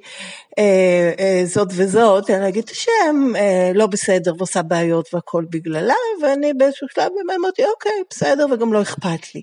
אה, 0.58 1.12
אה, 1.18 1.42
זאת 1.44 1.68
וזאת, 1.70 2.30
אני 2.30 2.48
אגיד 2.48 2.64
את 2.64 2.70
השם, 2.70 3.36
אה, 3.36 3.70
לא 3.74 3.86
בסדר 3.86 4.32
ועושה 4.38 4.62
בעיות 4.62 5.14
והכל 5.14 5.44
בגללה, 5.50 5.94
ואני 6.22 6.54
באיזשהו 6.54 6.86
שלב 6.94 7.08
באמת 7.16 7.36
אמרתי, 7.40 7.64
אוקיי, 7.64 8.02
בסדר, 8.10 8.46
וגם 8.52 8.72
לא 8.72 8.82
אכפת 8.82 9.34
לי. 9.34 9.42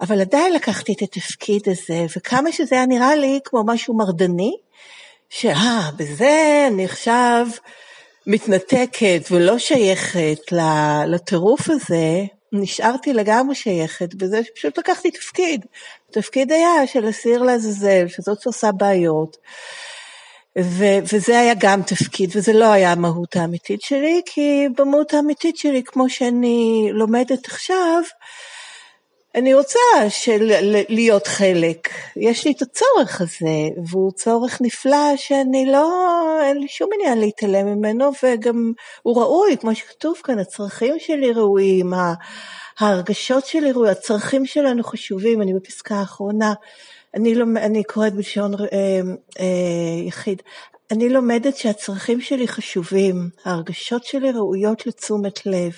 אבל 0.00 0.20
עדיין 0.20 0.52
לקחתי 0.52 0.92
את 0.92 1.02
התפקיד 1.02 1.62
הזה, 1.66 2.06
וכמה 2.16 2.52
שזה 2.52 2.76
היה 2.76 2.86
נראה 2.86 3.16
לי 3.16 3.40
כמו 3.44 3.62
משהו 3.66 3.96
מרדני, 3.96 4.56
שאה, 5.30 5.90
בזה 5.96 6.64
אני 6.68 6.84
עכשיו 6.84 7.46
מתנתקת 8.28 9.22
ולא 9.30 9.58
שייכת 9.58 10.38
לטירוף 11.06 11.70
הזה, 11.70 12.24
נשארתי 12.52 13.12
לגמרי 13.12 13.54
שייכת 13.54 14.14
בזה 14.14 14.40
שפשוט 14.44 14.78
לקחתי 14.78 15.10
תפקיד. 15.10 15.66
התפקיד 16.10 16.52
היה 16.52 16.86
של 16.86 17.06
הסיר 17.06 17.42
לעזאזל, 17.42 18.08
שזאת 18.08 18.40
שעושה 18.40 18.72
בעיות. 18.72 19.36
ו- 20.58 20.98
וזה 21.12 21.38
היה 21.38 21.54
גם 21.58 21.82
תפקיד, 21.82 22.30
וזה 22.34 22.52
לא 22.52 22.72
היה 22.72 22.92
המהות 22.92 23.36
האמיתית 23.36 23.82
שלי, 23.82 24.20
כי 24.26 24.66
במהות 24.76 25.14
האמיתית 25.14 25.56
שלי, 25.56 25.82
כמו 25.86 26.10
שאני 26.10 26.88
לומדת 26.92 27.46
עכשיו, 27.46 28.02
אני 29.34 29.54
רוצה 29.54 29.78
של, 30.08 30.52
להיות 30.88 31.26
חלק, 31.26 31.88
יש 32.16 32.44
לי 32.44 32.52
את 32.52 32.62
הצורך 32.62 33.20
הזה, 33.20 33.86
והוא 33.90 34.12
צורך 34.12 34.60
נפלא 34.60 35.16
שאני 35.16 35.66
לא, 35.66 35.88
אין 36.42 36.58
לי 36.58 36.68
שום 36.68 36.90
עניין 36.94 37.18
להתעלם 37.18 37.66
ממנו, 37.66 38.10
וגם 38.22 38.72
הוא 39.02 39.20
ראוי, 39.20 39.56
כמו 39.60 39.74
שכתוב 39.74 40.16
כאן, 40.24 40.38
הצרכים 40.38 40.94
שלי 40.98 41.32
ראויים, 41.32 41.92
ההרגשות 42.78 43.46
שלי 43.46 43.72
ראויות, 43.72 43.96
הצרכים 43.96 44.46
שלנו 44.46 44.84
חשובים, 44.84 45.42
אני 45.42 45.54
בפסקה 45.54 45.94
האחרונה, 45.94 46.52
אני, 47.14 47.34
לא, 47.34 47.44
אני 47.56 47.84
קוראת 47.84 48.14
בלשון 48.14 48.54
אה, 48.54 49.00
אה, 49.40 50.06
יחיד, 50.06 50.42
אני 50.90 51.08
לומדת 51.08 51.56
שהצרכים 51.56 52.20
שלי 52.20 52.48
חשובים, 52.48 53.30
ההרגשות 53.44 54.04
שלי 54.04 54.30
ראויות 54.32 54.86
לתשומת 54.86 55.46
לב. 55.46 55.72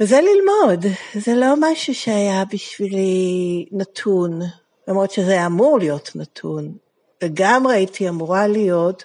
וזה 0.00 0.20
ללמוד, 0.20 0.86
זה 1.14 1.34
לא 1.34 1.54
משהו 1.60 1.94
שהיה 1.94 2.44
בשבילי 2.52 3.66
נתון, 3.72 4.40
למרות 4.88 5.10
שזה 5.10 5.30
היה 5.30 5.46
אמור 5.46 5.78
להיות 5.78 6.10
נתון. 6.14 6.76
לגמרי 7.22 7.74
הייתי 7.74 8.08
אמורה 8.08 8.46
להיות 8.46 9.04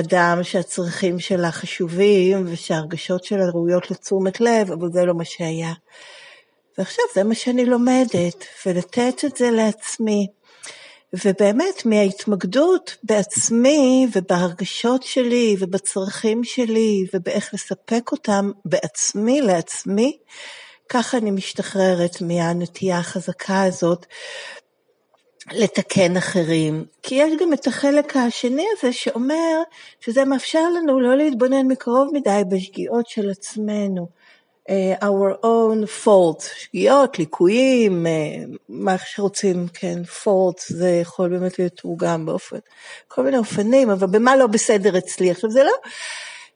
אדם 0.00 0.38
שהצרכים 0.42 1.18
שלה 1.18 1.50
חשובים 1.50 2.44
ושההרגשות 2.46 3.24
שלה 3.24 3.44
ראויות 3.54 3.90
לתשומת 3.90 4.40
לב, 4.40 4.72
אבל 4.72 4.88
זה 4.92 5.04
לא 5.04 5.14
מה 5.14 5.24
שהיה. 5.24 5.72
ועכשיו 6.78 7.04
זה 7.14 7.24
מה 7.24 7.34
שאני 7.34 7.64
לומדת, 7.64 8.44
ולתת 8.66 9.24
את 9.24 9.36
זה 9.36 9.50
לעצמי. 9.50 10.26
ובאמת 11.12 11.86
מההתמקדות 11.86 12.96
בעצמי 13.02 14.06
ובהרגשות 14.12 15.02
שלי 15.02 15.56
ובצרכים 15.58 16.44
שלי 16.44 17.06
ובאיך 17.14 17.54
לספק 17.54 18.12
אותם 18.12 18.50
בעצמי 18.64 19.40
לעצמי, 19.40 20.18
ככה 20.88 21.18
אני 21.18 21.30
משתחררת 21.30 22.20
מהנטייה 22.20 22.98
החזקה 22.98 23.62
הזאת 23.62 24.06
לתקן 25.52 26.16
אחרים. 26.16 26.84
כי 27.02 27.14
יש 27.14 27.32
גם 27.40 27.52
את 27.52 27.66
החלק 27.66 28.16
השני 28.16 28.66
הזה 28.76 28.92
שאומר 28.92 29.62
שזה 30.00 30.24
מאפשר 30.24 30.70
לנו 30.70 31.00
לא 31.00 31.16
להתבונן 31.16 31.66
מקרוב 31.66 32.08
מדי 32.12 32.42
בשגיאות 32.50 33.08
של 33.08 33.30
עצמנו. 33.30 34.08
Uh, 34.68 35.04
our 35.04 35.44
own 35.44 36.04
fault, 36.04 36.44
שגיאות, 36.58 37.18
ליקויים, 37.18 38.06
uh, 38.06 38.56
מה 38.68 38.96
שרוצים, 38.98 39.66
כן, 39.74 39.98
fault, 40.24 40.62
זה 40.68 40.90
יכול 40.90 41.28
באמת 41.28 41.58
להיות 41.58 41.72
תורגם 41.72 42.26
באופן, 42.26 42.58
כל 43.08 43.22
מיני 43.22 43.38
אופנים, 43.38 43.90
אבל 43.90 44.06
במה 44.06 44.36
לא 44.36 44.46
בסדר 44.46 44.98
אצלי? 44.98 45.30
עכשיו 45.30 45.50
זה 45.50 45.64
לא, 45.64 45.72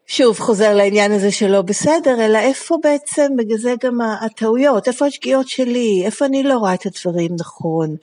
שוב 0.07 0.39
חוזר 0.39 0.75
לעניין 0.75 1.11
הזה 1.11 1.31
שלא 1.31 1.61
בסדר, 1.61 2.25
אלא 2.25 2.37
איפה 2.37 2.77
בעצם, 2.83 3.27
בגלל 3.37 3.57
זה 3.57 3.73
גם 3.83 3.97
הטעויות, 4.21 4.87
איפה 4.87 5.05
השגיאות 5.05 5.47
שלי, 5.47 6.01
איפה 6.05 6.25
אני 6.25 6.43
לא 6.43 6.57
רואה 6.57 6.73
את 6.73 6.85
הדברים 6.85 7.31
נכון. 7.39 7.95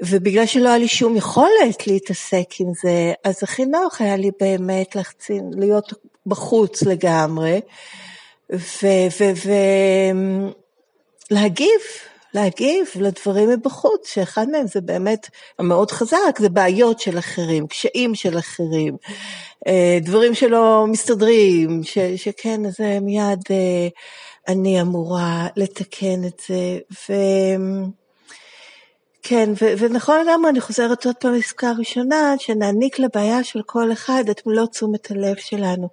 ובגלל 0.00 0.46
שלא 0.46 0.68
היה 0.68 0.78
לי 0.78 0.88
שום 0.88 1.16
יכולת 1.16 1.86
להתעסק 1.86 2.60
עם 2.60 2.68
זה, 2.82 3.12
אז 3.24 3.38
הכי 3.42 3.64
נוח 3.64 4.00
היה 4.00 4.16
לי 4.16 4.30
באמת 4.40 4.96
לחצין, 4.96 5.50
להיות 5.56 5.92
בחוץ 6.26 6.82
לגמרי. 6.82 7.60
ולהגיב, 11.30 11.80
להגיב 12.34 12.86
לדברים 13.00 13.50
מבחוץ, 13.50 14.12
שאחד 14.12 14.48
מהם 14.48 14.66
זה 14.66 14.80
באמת 14.80 15.28
המאוד 15.58 15.90
חזק, 15.90 16.38
זה 16.38 16.48
בעיות 16.48 17.00
של 17.00 17.18
אחרים, 17.18 17.66
קשיים 17.66 18.14
של 18.14 18.38
אחרים, 18.38 18.96
אה, 19.66 19.98
דברים 20.02 20.34
שלא 20.34 20.86
מסתדרים, 20.88 21.80
ש, 21.82 21.98
שכן, 21.98 22.70
זה 22.70 22.98
מיד 23.00 23.42
אה, 23.50 23.88
אני 24.48 24.80
אמורה 24.80 25.46
לתקן 25.56 26.24
את 26.24 26.42
זה. 26.48 26.78
ו... 26.92 27.12
כן, 29.22 29.50
ו- 29.62 29.72
ונכון 29.78 30.20
לגמרי, 30.20 30.50
אני 30.50 30.60
חוזרת 30.60 31.06
עוד 31.06 31.16
פעם 31.16 31.34
לעסקה 31.34 31.68
הראשונה, 31.68 32.34
שנעניק 32.38 32.98
לבעיה 32.98 33.44
של 33.44 33.60
כל 33.66 33.92
אחד 33.92 34.24
את 34.30 34.46
מלוא 34.46 34.66
תשומת 34.66 35.10
הלב 35.10 35.36
שלנו. 35.36 35.88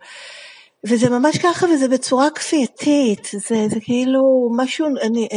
וזה 0.86 1.10
ממש 1.10 1.38
ככה, 1.38 1.66
וזה 1.66 1.88
בצורה 1.88 2.30
כפייתית, 2.30 3.28
זה, 3.34 3.68
זה 3.70 3.80
כאילו 3.82 4.52
משהו, 4.58 4.88
אני, 5.02 5.28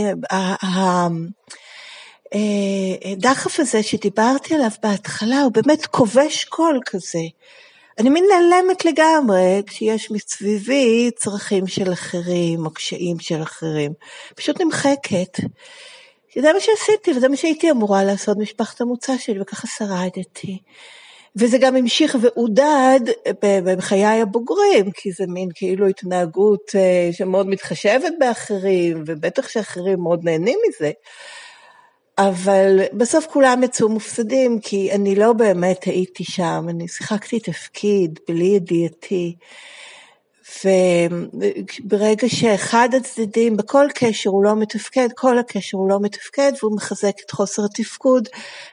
הדחף 3.12 3.60
אה, 3.60 3.64
הזה 3.64 3.82
שדיברתי 3.82 4.54
עליו 4.54 4.70
בהתחלה, 4.82 5.42
הוא 5.42 5.52
באמת 5.52 5.86
כובש 5.86 6.44
קול 6.44 6.80
כזה. 6.86 7.22
אני 7.98 8.10
מין 8.10 8.24
נעלמת 8.30 8.84
לגמרי 8.84 9.62
כשיש 9.66 10.10
מסביבי 10.10 11.10
צרכים 11.16 11.66
של 11.66 11.92
אחרים 11.92 12.66
או 12.66 12.70
קשיים 12.70 13.18
של 13.18 13.42
אחרים. 13.42 13.92
פשוט 14.36 14.60
נמחקת. 14.60 15.40
זה 16.38 16.52
מה 16.52 16.60
שעשיתי 16.60 17.10
וזה 17.10 17.28
מה 17.28 17.36
שהייתי 17.36 17.70
אמורה 17.70 18.04
לעשות 18.04 18.38
משפחת 18.38 18.80
המוצא 18.80 19.18
שלי 19.18 19.40
וככה 19.40 19.66
שרדתי. 19.66 20.58
וזה 21.36 21.58
גם 21.58 21.76
המשיך 21.76 22.16
ועודד 22.20 23.00
בחיי 23.64 24.20
הבוגרים, 24.20 24.90
כי 24.94 25.12
זה 25.12 25.24
מין 25.28 25.48
כאילו 25.54 25.86
התנהגות 25.86 26.70
אה, 26.74 27.08
שמאוד 27.12 27.48
מתחשבת 27.48 28.12
באחרים, 28.20 29.04
ובטח 29.06 29.48
שאחרים 29.48 30.00
מאוד 30.00 30.24
נהנים 30.24 30.58
מזה. 30.68 30.90
אבל 32.18 32.80
בסוף 32.92 33.26
כולם 33.26 33.62
יצאו 33.62 33.88
מופסדים, 33.88 34.60
כי 34.60 34.92
אני 34.92 35.14
לא 35.14 35.32
באמת 35.32 35.84
הייתי 35.84 36.24
שם, 36.24 36.66
אני 36.68 36.88
שיחקתי 36.88 37.40
תפקיד 37.40 38.18
בלי 38.28 38.44
ידיעתי. 38.44 39.36
וברגע 40.64 42.28
שאחד 42.28 42.88
הצדדים 42.96 43.56
בכל 43.56 43.86
קשר 43.94 44.30
הוא 44.30 44.44
לא 44.44 44.56
מתפקד, 44.56 45.08
כל 45.14 45.38
הקשר 45.38 45.78
הוא 45.78 45.88
לא 45.88 46.00
מתפקד 46.00 46.52
והוא 46.60 46.76
מחזק 46.76 47.14
את 47.26 47.30
חוסר 47.30 47.62
התפקוד 47.64 48.28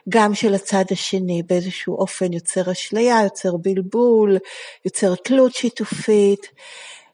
גם 0.08 0.34
של 0.34 0.54
הצד 0.54 0.84
השני, 0.90 1.42
באיזשהו 1.46 1.96
אופן 1.96 2.32
יוצר 2.32 2.72
אשליה, 2.72 3.20
יוצר 3.24 3.56
בלבול, 3.56 4.38
יוצר 4.84 5.14
תלות 5.14 5.54
שיתופית. 5.54 6.46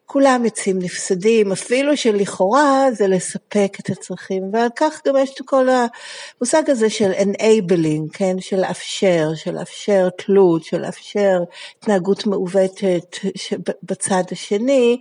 כולם 0.07 0.45
יוצאים 0.45 0.79
נפסדים, 0.79 1.53
אפילו 1.53 1.97
שלכאורה 1.97 2.87
זה 2.93 3.09
לספק 3.09 3.77
את 3.81 3.91
הצרכים, 3.91 4.43
ועל 4.53 4.69
כך 4.77 5.01
גם 5.07 5.15
יש 5.17 5.31
את 5.31 5.41
כל 5.45 5.67
המושג 5.69 6.71
הזה 6.71 6.91
של 6.91 7.13
enabling, 7.13 8.13
כן, 8.13 8.41
של 8.41 8.61
לאפשר, 8.61 9.29
של 9.35 9.55
לאפשר 9.55 10.09
תלות, 10.11 10.65
של 10.65 10.81
לאפשר 10.81 11.39
התנהגות 11.79 12.27
מעוותת 12.27 13.17
בצד 13.83 14.23
השני, 14.33 14.99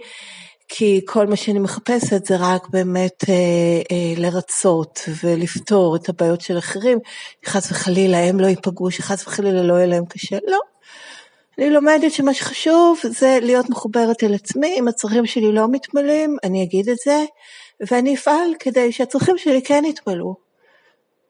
כי 0.67 1.01
כל 1.05 1.27
מה 1.27 1.35
שאני 1.35 1.59
מחפשת 1.59 2.25
זה 2.25 2.35
רק 2.39 2.67
באמת 2.69 3.23
אה, 3.29 3.33
אה, 3.91 4.13
לרצות 4.17 4.99
ולפתור 5.23 5.95
את 5.95 6.09
הבעיות 6.09 6.41
של 6.41 6.57
אחרים, 6.57 6.99
שחס 7.45 7.71
וחלילה 7.71 8.17
הם 8.17 8.39
לא 8.39 8.47
ייפגעו, 8.47 8.91
שחס 8.91 9.27
וחלילה 9.27 9.63
לא 9.63 9.73
יהיה 9.73 9.87
להם 9.87 10.05
קשה, 10.05 10.37
לא. 10.47 10.72
אני 11.57 11.69
לומדת 11.69 12.11
שמה 12.11 12.33
שחשוב 12.33 12.99
זה 13.03 13.39
להיות 13.41 13.69
מחוברת 13.69 14.23
אל 14.23 14.33
עצמי, 14.33 14.75
אם 14.79 14.87
הצרכים 14.87 15.25
שלי 15.25 15.51
לא 15.51 15.67
מתמלאים, 15.71 16.37
אני 16.43 16.63
אגיד 16.63 16.89
את 16.89 16.97
זה, 17.05 17.25
ואני 17.91 18.15
אפעל 18.15 18.53
כדי 18.59 18.91
שהצרכים 18.91 19.37
שלי 19.37 19.61
כן 19.61 19.83
יתמלאו. 19.85 20.35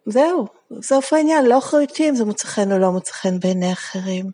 זהו, 0.06 0.46
סוף 0.82 1.14
העניין, 1.14 1.46
לא 1.46 1.58
אחריותי 1.58 2.10
אם 2.10 2.16
זה 2.16 2.26
מוצא 2.26 2.48
חן 2.48 2.72
או 2.72 2.78
לא 2.78 2.92
מוצא 2.92 3.12
חן 3.12 3.40
בעיני 3.40 3.74
אחרים. 3.74 4.26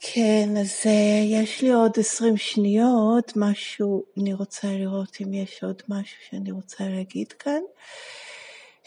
כן, 0.00 0.48
אז 0.60 0.80
uh, 0.82 0.88
יש 1.26 1.62
לי 1.62 1.72
עוד 1.72 1.92
עשרים 1.98 2.36
שניות, 2.36 3.32
משהו, 3.36 4.02
אני 4.18 4.34
רוצה 4.34 4.68
לראות 4.68 5.16
אם 5.20 5.34
יש 5.34 5.64
עוד 5.64 5.82
משהו 5.88 6.16
שאני 6.30 6.50
רוצה 6.50 6.84
להגיד 6.84 7.32
כאן. 7.32 7.60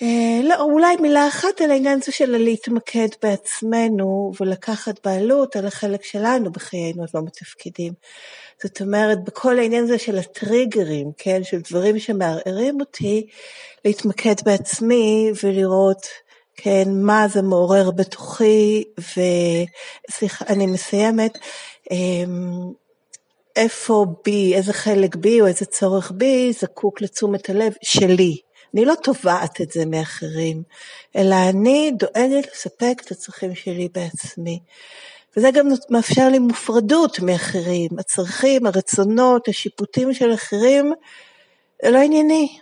Uh, 0.02 0.44
לא, 0.44 0.62
אולי 0.62 0.96
מילה 0.96 1.28
אחת 1.28 1.62
על 1.62 1.72
העניין 1.72 2.00
הזה 2.02 2.12
של 2.12 2.38
להתמקד 2.38 3.08
בעצמנו 3.22 4.32
ולקחת 4.40 5.06
בעלות 5.08 5.56
על 5.56 5.66
החלק 5.66 6.04
שלנו 6.04 6.52
בחיינו 6.52 7.04
הלא 7.04 7.26
מתפקדים. 7.26 7.94
זאת 8.64 8.82
אומרת, 8.82 9.24
בכל 9.24 9.60
העניין 9.60 9.84
הזה 9.84 10.00
של 10.00 10.18
הטריגרים, 10.18 11.12
כן, 11.18 11.44
של 11.44 11.62
דברים 11.70 12.00
שמערערים 12.00 12.80
אותי, 12.80 13.28
להתמקד 13.86 14.36
בעצמי 14.46 15.32
ולראות 15.44 16.08
כן, 16.56 16.84
מה 16.92 17.28
זה 17.28 17.42
מעורר 17.42 17.92
בתוכי, 17.92 18.84
וסליחה, 19.00 20.46
אני 20.50 20.66
מסיימת, 20.66 21.38
אמ, 21.92 22.72
איפה 23.56 24.06
בי, 24.26 24.56
איזה 24.56 24.74
חלק 24.74 25.16
בי 25.16 25.42
או 25.42 25.48
איזה 25.48 25.66
צורך 25.66 26.12
בי 26.16 26.54
זקוק 26.54 27.02
לתשומת 27.02 27.50
הלב 27.50 27.74
שלי. 27.84 28.38
אני 28.74 28.86
לא 28.86 28.94
תובעת 29.04 29.62
את 29.62 29.72
זה 29.72 29.86
מאחרים, 29.86 30.64
אלא 31.16 31.36
אני 31.50 31.92
דואגת 32.00 32.54
לספק 32.54 33.02
את 33.06 33.12
הצרכים 33.12 33.56
שלי 33.56 33.90
בעצמי. 33.94 34.60
וזה 35.38 35.52
גם 35.52 35.68
מאפשר 35.90 36.30
לי 36.30 36.40
מופרדות 36.40 37.20
מאחרים. 37.20 37.90
הצרכים, 38.00 38.66
הרצונות, 38.66 39.48
השיפוטים 39.48 40.14
של 40.14 40.34
אחרים, 40.34 40.94
זה 41.84 41.92
לא 41.92 42.00
ענייני. 42.00 42.58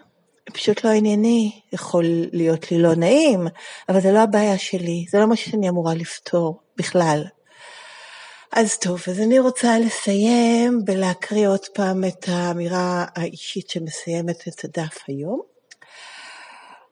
פשוט 0.53 0.83
לא 0.83 0.89
ענייני, 0.89 1.51
יכול 1.73 2.05
להיות 2.31 2.71
לי 2.71 2.77
לא 2.81 2.95
נעים, 2.95 3.47
אבל 3.89 4.01
זה 4.01 4.11
לא 4.11 4.19
הבעיה 4.19 4.57
שלי, 4.57 5.05
זה 5.09 5.19
לא 5.19 5.27
מה 5.27 5.35
שאני 5.35 5.69
אמורה 5.69 5.93
לפתור 5.93 6.59
בכלל. 6.77 7.23
אז 8.51 8.77
טוב, 8.77 9.03
אז 9.07 9.19
אני 9.19 9.39
רוצה 9.39 9.79
לסיים 9.79 10.85
בלהקריא 10.85 11.47
עוד 11.47 11.65
פעם 11.73 12.03
את 12.05 12.25
האמירה 12.27 13.05
האישית 13.15 13.69
שמסיימת 13.69 14.47
את 14.47 14.65
הדף 14.65 14.97
היום. 15.07 15.52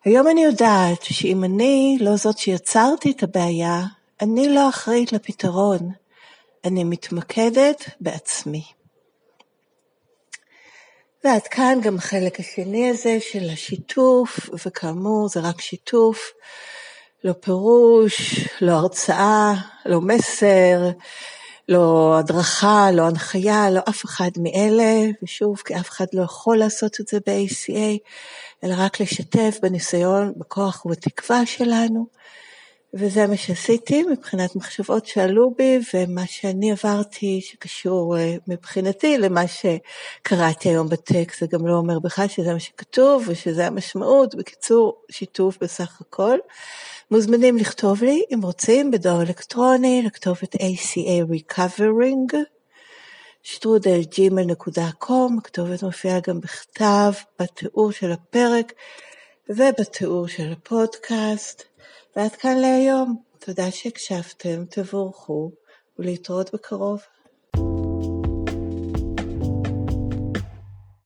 היום 0.06 0.28
אני 0.28 0.44
יודעת 0.44 1.04
שאם 1.04 1.44
אני 1.44 1.98
לא 2.02 2.16
זאת 2.16 2.38
שיצרתי 2.38 3.12
את 3.12 3.24
הבעיה, 3.24 3.82
אני 4.22 4.50
לא 4.50 4.70
אחראית 4.70 5.14
לפתרון. 5.14 5.92
אני 6.66 6.84
מתמקדת 6.84 7.90
בעצמי. 8.00 8.64
ועד 11.24 11.42
כאן 11.42 11.80
גם 11.84 11.96
החלק 11.96 12.40
השני 12.40 12.90
הזה 12.90 13.18
של 13.20 13.50
השיתוף, 13.54 14.50
וכאמור 14.66 15.30
זה 15.30 15.40
רק 15.40 15.62
שיתוף, 15.62 16.32
לא 17.24 17.34
פירוש, 17.34 18.40
לא 18.62 18.72
הרצאה, 18.72 19.54
לא 19.86 20.02
מסר, 20.02 20.90
לא 21.72 22.18
הדרכה, 22.20 22.92
לא 22.92 23.08
הנחיה, 23.08 23.70
לא 23.70 23.80
אף 23.90 24.06
אחד 24.06 24.30
מאלה, 24.38 25.10
ושוב, 25.24 25.62
כי 25.66 25.76
אף 25.76 25.90
אחד 25.90 26.06
לא 26.14 26.22
יכול 26.24 26.58
לעשות 26.58 27.00
את 27.00 27.08
זה 27.08 27.18
ב-ACA, 27.28 27.98
אלא 28.64 28.76
רק 28.78 29.02
לשתף 29.02 29.58
בניסיון, 29.62 30.34
בכוח 30.38 30.86
ובתקווה 30.86 31.46
שלנו. 31.46 32.08
וזה 32.94 33.28
מה 33.28 33.38
שעשיתי 33.38 34.04
מבחינת 34.04 34.56
מחשבות 34.56 35.06
שעלו 35.06 35.52
בי 35.58 35.80
ומה 35.94 36.26
שאני 36.26 36.72
עברתי 36.72 37.42
שקשור 37.42 38.18
אה, 38.18 38.36
מבחינתי 38.48 39.18
למה 39.18 39.42
שקראתי 39.48 40.70
היום 40.70 40.90
בטקסט, 40.90 41.40
זה 41.40 41.48
גם 41.48 41.68
לא 41.68 41.74
אומר 41.74 42.00
בכלל 42.00 42.28
שזה 42.28 42.54
מה 42.54 42.60
שכתוב 42.60 43.24
ושזה 43.28 43.68
המשמעות, 43.68 44.36
בקיצור 44.36 45.02
שיתוף 45.12 45.58
בסך 45.62 46.02
הכל. 46.02 46.38
מוזמנים 47.12 47.58
לכתוב 47.58 48.04
לי 48.04 48.24
אם 48.34 48.40
רוצים 48.44 48.92
בדואר 48.92 49.22
אלקטרוני 49.22 50.02
לכתובת 50.06 50.56
ACA 50.56 51.26
Recovering 51.32 52.36
שטרודלג'ימל.קום, 53.44 55.38
הכתובת 55.38 55.84
מופיעה 55.84 56.20
גם 56.28 56.40
בכתב 56.40 57.12
בתיאור 57.40 57.92
של 57.92 58.12
הפרק 58.12 58.74
ובתיאור 59.50 60.28
של 60.28 60.52
הפודקאסט. 60.52 61.71
ועד 62.16 62.32
כאן 62.32 62.58
להיום. 62.58 63.22
תודה 63.40 63.72
שהקשבתם, 63.72 64.66
תבורכו 64.70 65.52
ולהתראות 66.00 66.54
בקרוב. 66.54 67.02